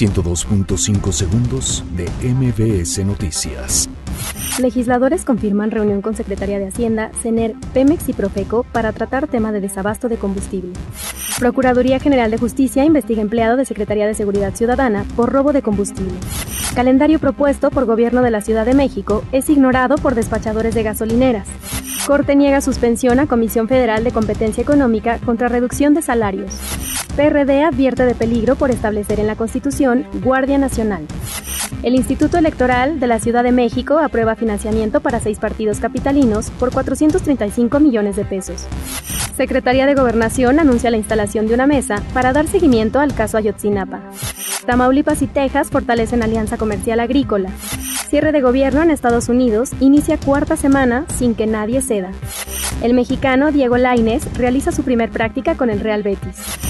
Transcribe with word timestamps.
102.5 0.00 1.12
segundos 1.12 1.84
de 1.94 2.08
MBS 2.26 3.04
Noticias. 3.04 3.86
Legisladores 4.58 5.26
confirman 5.26 5.70
reunión 5.70 6.00
con 6.00 6.16
Secretaría 6.16 6.58
de 6.58 6.68
Hacienda, 6.68 7.10
CENER, 7.20 7.54
Pemex 7.74 8.08
y 8.08 8.14
Profeco 8.14 8.64
para 8.72 8.92
tratar 8.92 9.28
tema 9.28 9.52
de 9.52 9.60
desabasto 9.60 10.08
de 10.08 10.16
combustible. 10.16 10.72
Procuraduría 11.38 12.00
General 12.00 12.30
de 12.30 12.38
Justicia 12.38 12.86
investiga 12.86 13.20
empleado 13.20 13.58
de 13.58 13.66
Secretaría 13.66 14.06
de 14.06 14.14
Seguridad 14.14 14.54
Ciudadana 14.54 15.04
por 15.16 15.30
robo 15.30 15.52
de 15.52 15.60
combustible. 15.60 16.14
Calendario 16.74 17.18
propuesto 17.18 17.70
por 17.70 17.84
Gobierno 17.84 18.22
de 18.22 18.30
la 18.30 18.40
Ciudad 18.40 18.64
de 18.64 18.72
México 18.72 19.22
es 19.32 19.50
ignorado 19.50 19.96
por 19.96 20.14
despachadores 20.14 20.74
de 20.74 20.82
gasolineras. 20.82 21.46
Corte 22.06 22.36
niega 22.36 22.62
suspensión 22.62 23.20
a 23.20 23.26
Comisión 23.26 23.68
Federal 23.68 24.02
de 24.02 24.12
Competencia 24.12 24.62
Económica 24.62 25.18
contra 25.18 25.48
reducción 25.48 25.92
de 25.92 26.00
salarios. 26.00 26.58
PRD 27.20 27.64
advierte 27.64 28.06
de 28.06 28.14
peligro 28.14 28.56
por 28.56 28.70
establecer 28.70 29.20
en 29.20 29.26
la 29.26 29.36
Constitución 29.36 30.06
Guardia 30.24 30.56
Nacional. 30.56 31.06
El 31.82 31.94
Instituto 31.94 32.38
Electoral 32.38 32.98
de 32.98 33.06
la 33.08 33.20
Ciudad 33.20 33.42
de 33.42 33.52
México 33.52 33.98
aprueba 33.98 34.36
financiamiento 34.36 35.02
para 35.02 35.20
seis 35.20 35.38
partidos 35.38 35.80
capitalinos 35.80 36.48
por 36.52 36.72
435 36.72 37.78
millones 37.78 38.16
de 38.16 38.24
pesos. 38.24 38.66
Secretaría 39.36 39.84
de 39.84 39.94
Gobernación 39.94 40.60
anuncia 40.60 40.90
la 40.90 40.96
instalación 40.96 41.46
de 41.46 41.52
una 41.52 41.66
mesa 41.66 42.02
para 42.14 42.32
dar 42.32 42.46
seguimiento 42.46 43.00
al 43.00 43.14
caso 43.14 43.36
Ayotzinapa. 43.36 44.00
Tamaulipas 44.64 45.20
y 45.20 45.26
Texas 45.26 45.68
fortalecen 45.68 46.22
alianza 46.22 46.56
comercial 46.56 47.00
agrícola. 47.00 47.50
Cierre 48.08 48.32
de 48.32 48.40
gobierno 48.40 48.80
en 48.80 48.90
Estados 48.90 49.28
Unidos 49.28 49.72
inicia 49.78 50.16
cuarta 50.16 50.56
semana 50.56 51.04
sin 51.18 51.34
que 51.34 51.46
nadie 51.46 51.82
ceda. 51.82 52.12
El 52.82 52.94
mexicano 52.94 53.52
Diego 53.52 53.76
Lainez 53.76 54.24
realiza 54.38 54.72
su 54.72 54.84
primer 54.84 55.10
práctica 55.10 55.54
con 55.54 55.68
el 55.68 55.80
Real 55.80 56.02
Betis. 56.02 56.69